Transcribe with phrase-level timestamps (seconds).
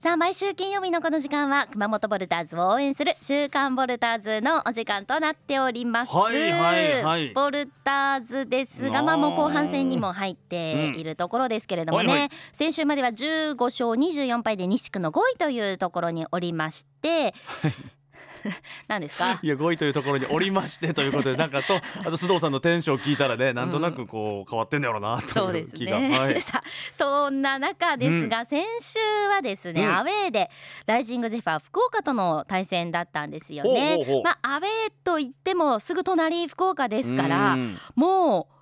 [0.00, 7.30] さあ毎週金曜日のこの時間は熊本ボルターズを応援する週刊ボルターズのお時間となっております、はいはいはい。
[7.30, 12.30] ボルターズですがまあもう後半戦にも入っているところですけれどもね、うんはいはい。
[12.52, 17.34] 先週までは15勝24敗で西地区の5位というところにおりまして
[18.88, 19.38] 何ですか？
[19.42, 29.96] いや5位というところにおりましてということでなんかと あと須藤さんのテンションを聞いたらねなんとなくこう変わってんだろうなという気が、ね、はい、 さあそんな中ですが、先週はですね、うん。
[29.96, 30.50] アウェーで
[30.86, 33.96] ライジングゼファー福岡との対戦だったんですよね。
[33.96, 34.22] ほうほうほう。
[34.24, 34.66] まあアウェー
[35.04, 37.78] と言ってもすぐ隣福岡ですからうん。
[37.94, 38.54] もう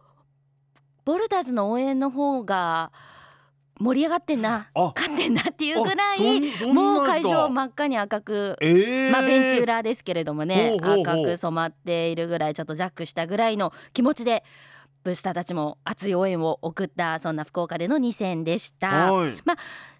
[1.05, 2.91] ボルターズの応援の方が
[3.79, 14.45] 盛り上がってんなあ勝ってんなっていうぐらいもう会場真っ赤に赤くえー、まあベンチ裏ですけれどもね赤く染まっているぐらいちょっとジャックしたぐらいの気持ちで
[15.05, 19.13] ブースターたちも熱い応援を送ったそんな福岡での2戦でした。
[19.13, 19.31] はい。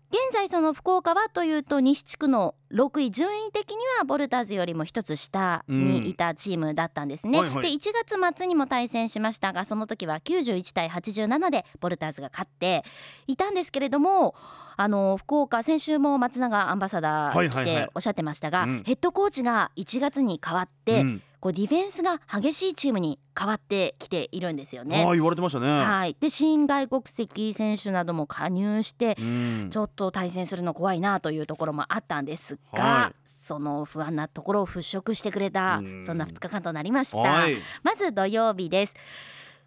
[0.09, 7.39] 現在その福岡はというと西地区の6位順位的にはボルターズよりも一つ下にいたチームだったんですね。
[7.39, 7.45] うん。
[7.47, 7.79] はいはい。
[7.79, 12.85] で1月末にも対戦しましたがその時は91対87でボルターズが勝って
[13.27, 14.35] いたんですけれども
[14.77, 17.87] あの福岡先週も松永アンバサダー来はいはいはい。
[17.87, 18.83] ておっしゃってましたが、うん。
[18.85, 21.23] ヘッドコーチが1月に変わって、うん。
[21.41, 25.05] こうディフェンスが激しいチームに変わってきているんですよね。
[25.07, 29.69] ああ言われてましたね、はい、で新外国籍選手なども加入してうん。
[29.71, 33.17] ちょっと対戦するの怖いなというところもあったんですが、はい。
[33.25, 36.19] その不安なところを払拭してくれたうんそん。
[36.19, 37.57] な2日間となりました、はい。
[37.83, 38.95] まず土曜日です。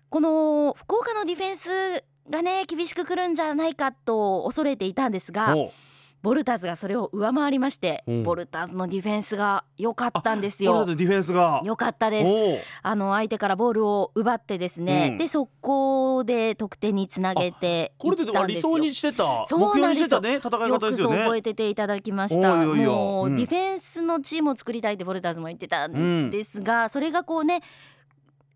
[0.10, 5.74] この福岡のディフェンスがね厳しくくるんじゃないかと恐れていたんですがほ
[6.22, 8.24] ボルターズがそれを上回りましてうん。
[8.24, 11.62] ボルターズのディフェンスが良かったんですうこれよだってディフェンスが。
[11.64, 12.66] 良かったです。
[12.82, 15.18] あの相手からボールを奪ってですね、うん。
[15.18, 18.70] で速攻で得点につなげていこれでったんですよ。
[18.70, 19.46] 理想にしてた。
[19.46, 20.08] そう目なんですよ。
[20.08, 21.16] 標にしてたね戦いよ方ですよね。
[21.16, 22.56] くそう覚えてていただきました。
[22.56, 23.36] もう、うん。
[23.36, 27.62] ディフェンスのチームを作りたいってボルターズも言ってたんですが、それがこうね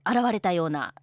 [0.05, 0.93] 現れたような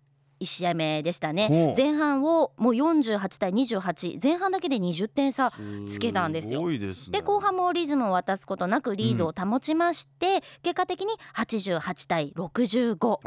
[0.41, 1.75] 1試合目でしたね。
[1.77, 5.53] 前半をもう48対28前半だけで20点差
[5.87, 6.67] つけたんですよ。
[6.71, 7.19] ですね。
[7.19, 13.19] で後半もリズムを渡すことなくリードを保ちまして、結果的に88対65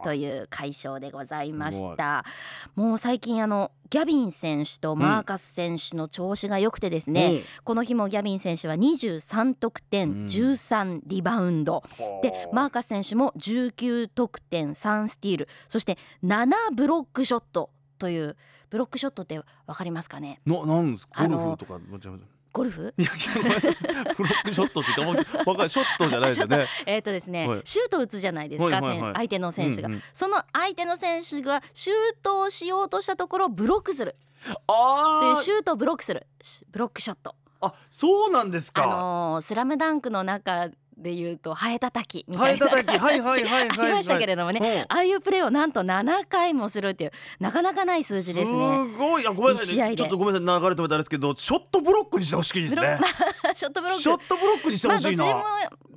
[0.00, 2.24] あという快勝でございました。
[2.74, 10.24] もう最近あのギャビン選手とマーカス選手の調子が良くてですね、この日もギャビン選手は23得点、うん。
[10.24, 11.82] 13リバウンド。
[12.22, 15.48] でマーカス選手も19得点3スティール。
[15.68, 18.36] そして7ブロックショットという
[18.70, 20.40] ブロックショットってわかりますかね？
[20.44, 21.26] ななんですか？
[21.28, 21.78] ゴルフとか
[22.56, 22.94] ゴルフ？
[22.96, 26.66] いやいやごめんなさいブロックショットって言っわかるショットじゃないですよね。
[26.86, 27.60] えっ、とですね、はい。
[27.64, 30.02] シュート打つじゃないですか、はいはい相手の選手が、うんうん。
[30.14, 34.16] その相手の選手がシュートをしようとしたところをブロックする。
[34.42, 35.42] というあー。
[35.42, 36.26] シュートをブロックする。
[36.70, 37.34] ブロックショット。
[37.60, 38.84] あそうなんですか。
[38.84, 42.66] あのースラムダンクの中で言うとハエ叩きみたいな。
[42.66, 44.96] はいはいはいはい ありましたけれどもね、うん。
[44.96, 48.88] ああいうプレーをなんと7回もするっていうなかなかない数字ですね。
[48.92, 49.26] すごい。
[49.26, 49.96] あごめんなさいね。
[49.96, 50.60] ちょっとごめんなさい。
[50.60, 52.98] 流れ止めたあれですけどショットブロックにしてほしいですね。
[53.54, 54.02] ショットブロック。
[54.02, 55.42] ショットブロックにしてまあどっちでほしいな、も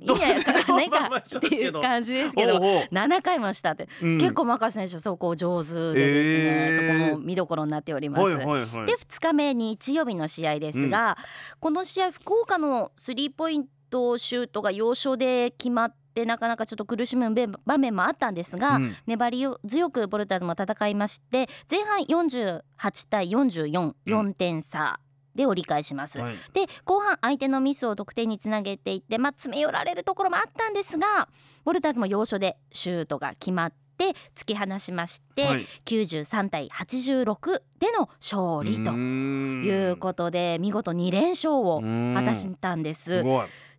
[0.00, 4.18] いんじゃないですかないまあまあかっていう感じですけどおうおう7回もしたって、うん。
[4.18, 6.98] 結構マカ選手そこ上手でですね、えー。
[6.98, 8.22] そこも見どころになっております。
[8.24, 8.86] はいはいはい。
[8.86, 11.16] で2日目日曜日の試合ですが、
[11.58, 13.70] この試合福岡のスリーポイント
[14.18, 17.32] シュートが要所で決まってなかなかちょっと苦しむ
[17.64, 18.96] 場面もあったんですが、うん。
[19.06, 22.62] 粘り強くボルターズも戦いまして前半48
[23.08, 25.00] 対444点差
[25.34, 26.20] で折り返します。
[26.20, 26.34] はい。
[26.52, 31.28] で後半相手のミスを得点につなげていって、まあ、詰め寄られるところもあったんですが
[31.64, 35.66] ボルターズも要所でシュートが決まって突き放しまして、はい。
[35.84, 43.22] 93対86での勝利ということで見事2連勝を果たしたんです。
[43.22, 43.22] す。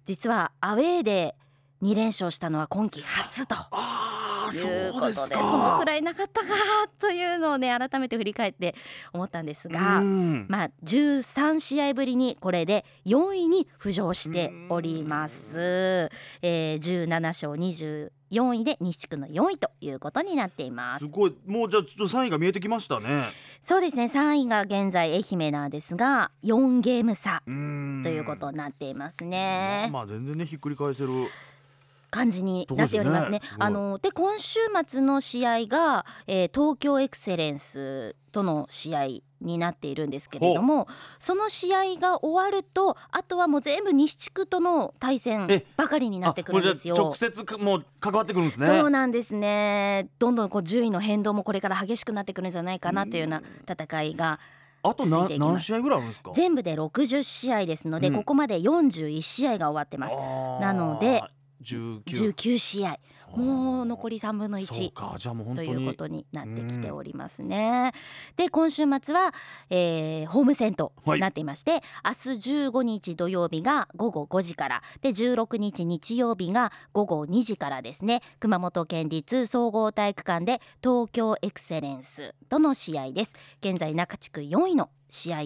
[0.06, 1.36] 実はアウェーで
[1.81, 3.56] 2連勝したのは今季初と。
[4.51, 6.48] いうことでそのくらいなかったか
[7.00, 8.75] というのをね改めて振り返って
[9.13, 16.09] 思ったんですが、うんまあ13試合ぶりにこれで4位に浮上しております。
[16.42, 17.56] えー、17勝
[18.31, 21.12] 24位で西地区の4位ということになっていますす。
[21.12, 23.30] ごいもうじゃあちょっと3位が見えてきましたね
[23.62, 29.89] そうですね3位が現在愛媛なんですが4ゲーム差うんということになっていますまあね。
[29.92, 31.10] まあ全然ねひっくり返せる
[32.12, 33.40] 感じになっておりますね。
[33.40, 33.42] ね。
[33.58, 39.08] あので今週末の試合が、えー東京エクセレンスとの試合
[39.42, 40.88] になっているんですけれども
[41.19, 46.96] その試合が終わるとあとはもう全部西地区との対戦えばかりになってくるんですよ。
[46.96, 48.68] 直接かもう関わってくるんですね。
[48.68, 50.10] そうなんですね。
[50.19, 54.40] どんどんこう順位の変動もこれから激しくなってくるんじゃないかなというような戦いが
[54.84, 55.50] あとな続いていきます。
[55.54, 56.31] 何試合ぐらいあるんですか？
[56.36, 60.16] 全部で60試合ですので、うんここまで41試合が終わってます。
[60.62, 61.22] なので
[61.62, 62.04] 19
[62.34, 62.98] 19試合。
[63.36, 65.68] もう残り3分のそう1かじゃあもう本当に。
[65.69, 67.94] ということになってきておりますね。
[68.36, 69.34] で今週末は、
[69.69, 74.81] えーホーム戦となっていまして、明日15日土曜日が午後5時から。
[75.02, 78.22] で16日日曜日が午後2時からですね。
[78.40, 83.34] 熊本県立総合体育館で東京エクセレンスとの試合です。
[83.62, 85.40] 現在中地区4位の試合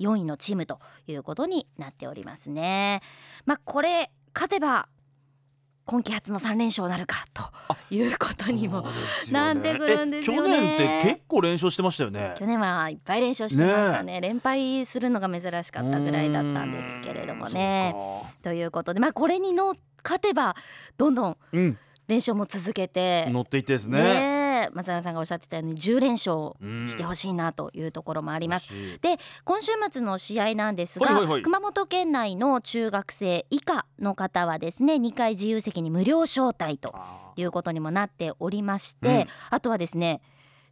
[0.00, 3.00] 4位のチームということになっておりますね。
[3.44, 4.88] まあこれ勝てば
[5.90, 7.42] 今季初の3連勝なるかと
[7.92, 8.84] いうことにも
[9.32, 10.54] なってくるんですよね。
[10.54, 12.36] え去年って結構連勝してましたよね。
[12.38, 14.20] 去年はいっぱい連勝してましたね。
[14.20, 17.96] 連敗するのが珍しかったぐらいだったんですけれどもね。
[18.44, 20.54] ということでまあこれにの勝てば
[20.96, 21.76] どんどん連
[22.18, 24.00] 勝も続けて乗っていってですね。
[24.00, 28.72] ねえ松永さんがおっしゃってたように10連勝うんしてほしいなというところもあります。
[28.72, 29.18] 欲しい。
[29.44, 31.42] 今週末の試合なんですが、はいはいはい。
[31.42, 39.26] 熊本県内の中学生以下の方はですね2回自由席に無料招待とあいうことにもなっておりまして、うん。
[39.50, 40.20] あとはですね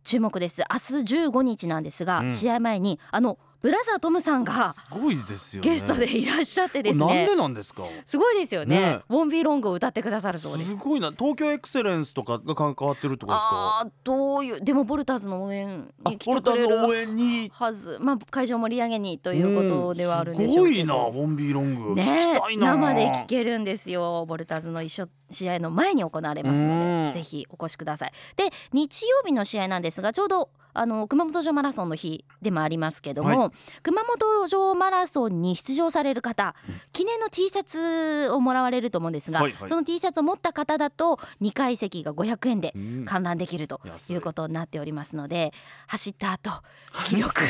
[0.05, 0.62] 注目です。
[0.70, 2.31] 明日15日なんですが、うん。
[2.31, 5.70] 試合前にあのブラザートムさんーがすごいですよね。
[5.70, 7.05] ゲストでいらっしゃってですね。
[7.05, 7.82] なんでなんですか？
[8.05, 8.76] すごいですよね。
[8.76, 9.00] ね。
[9.08, 10.76] ウォンビーロングを歌ってくださるそうです。
[10.76, 11.10] すごいな。
[11.10, 13.81] 東京エクセレンスとかが関わってるとですか？
[13.82, 17.50] あーどういうでもボルターズの応援あに来ポルターズてくれるの応援に。
[17.52, 17.99] はず。
[18.00, 24.25] まあ会場盛り上げにということではあるんでしょうけど、すごいなウォンビーロング、ね生で聞けるんですよ。
[24.26, 26.69] ボルターズの一緒試合の前に行われますうん。
[27.06, 28.12] のでぜひお越しください。
[28.37, 33.48] で日曜日の試合なんですがちょうどあの熊本城マラソンの日でもありますけども、は
[33.83, 36.55] 熊本城マラソンに出場される方
[36.93, 39.69] 記念の T シャツをもらわれると思うんですが、はいはい。
[39.69, 43.05] その T シャツを持った方だと2階席が500円でうん。
[43.05, 44.17] 観覧できると安い。
[44.17, 45.53] うことになっておりますので
[45.87, 46.50] 走った後。
[47.06, 47.41] 気力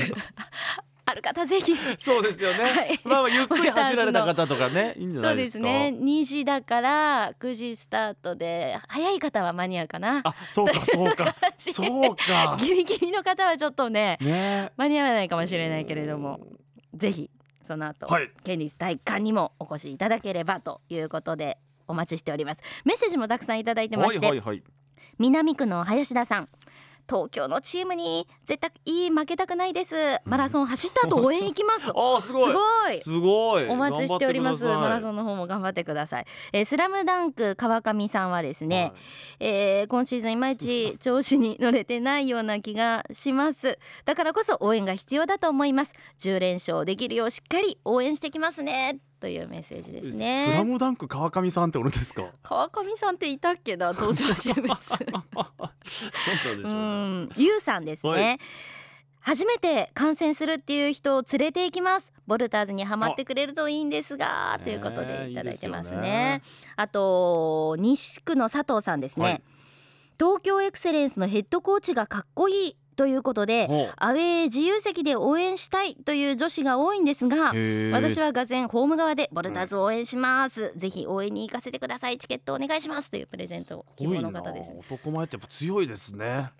[1.08, 1.74] ある方ぜひ。
[1.98, 3.00] そうですよね、はい。
[3.04, 5.44] まあまあゆっくり走られた方とかね いいんじゃそうないでか。
[5.44, 5.94] ですすね。
[5.98, 10.20] 2時だから9時スタートで早い方は間に合うかな。
[10.24, 11.34] あそうかそうか。
[11.56, 12.58] そうか。
[12.60, 14.70] ギリギリの方はちょっとねね。
[14.76, 16.40] 間に合わないかもしれないけれども
[16.94, 17.30] ぜひ
[17.62, 18.30] その後、はい。
[18.44, 22.62] 県立体育館にもお越しいただければということでお待ちしております。
[22.84, 24.62] メッセージもたくさんいただいてまして、はいはいはい。
[25.18, 26.48] 南区の林田さん
[27.08, 29.94] 東京のチームに絶対いい負けたくないです。
[30.24, 31.86] マラソン走った後応援行きます。
[31.86, 32.52] す あーすごい。
[32.52, 32.98] ごい。
[33.00, 33.68] すごい。
[33.68, 34.64] お待ちしております。
[34.64, 38.92] マラソンンの方も頑張ってください、えースラムダンク川上さんはですね、
[39.40, 43.78] えー今シーズンいまいち調子に乗れてないような気がします。
[44.04, 45.94] だからこそ応援が必要だと思います。
[46.18, 48.98] 10連勝できるようしっかり応援してきますね。
[49.20, 52.22] というメッセージですスラねムダンク川上さんっておるんですか？
[52.44, 53.92] 川上さんっていたっけな？
[53.92, 54.76] 登場人物。
[54.80, 54.96] そ
[56.06, 58.38] うなんゆうさんですね、はい。
[59.20, 62.12] 初めて観戦するっていう人を連れて行きます。
[62.26, 65.96] ボルターズにはまってくれるといいんですがあということでいただいてますね。
[65.96, 66.72] ねえいいですよね。
[66.76, 69.42] あと西区の佐藤さんですね、はい。
[70.18, 77.52] 東京エクセレンスのヘッドコーチがかっこいいということでアウェー自由席で応援したいという女子が多いんですが
[77.92, 82.18] 私はがぜホーム側でボルターズを応援します、ぜひ応援に行かせてください。
[82.18, 84.72] チケットお願いしますというプレゼント希望の方です。
[84.76, 86.50] 男前ってやっぱ強いですね。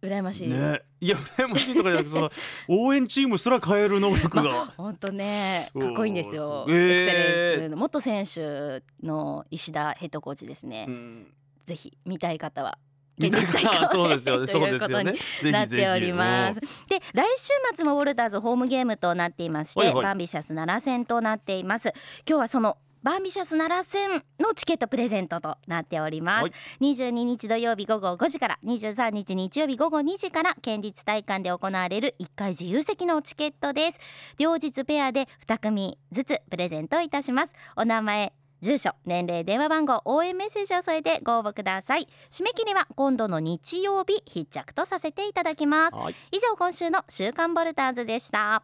[0.00, 0.80] 羨ましい、ね。
[1.02, 2.30] いや羨ましいとかじゃなくてその
[2.68, 4.72] 応援チームすら変える能力が。
[4.78, 6.70] 本当ねかっこいいんですよ、おー。
[6.70, 7.16] エクセレン
[7.56, 11.34] えースの元選手の石田ヘッドコーチですね、うん。
[11.66, 12.78] ぜひ見たい方は
[13.28, 14.46] 現実体なそうですよね。
[14.48, 15.12] とそういうことに
[15.52, 16.60] なっております。
[16.60, 20.04] で来週末もウォルターズホームゲームとなっていまして、はいはい。
[20.04, 21.92] バンビシャス奈良戦となっています。
[22.26, 26.52] 今日はそのバンビシャス奈良戦のチケットプレゼントとなっております、はい。
[26.80, 33.98] 22日土曜日午後5時から23日日曜日午後2時から県立体育館で行われる1回自由席のチケットです。
[34.38, 37.54] 両日ペアで2組ずつプレゼントいたします。
[37.74, 42.08] お名前住所年齢電話番号応援メッセージを添えてご応募ください。
[42.30, 45.96] 締め切りは今度の日曜日必着とさせていただきます。
[45.96, 46.14] はい。
[46.32, 48.62] 以上今週の週刊ボルターズでした